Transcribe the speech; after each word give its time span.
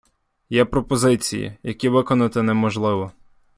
Є 0.49 0.65
пропозиції, 0.65 1.57
які 1.63 1.89
виконати 1.89 2.41
неможливо. 2.41 3.11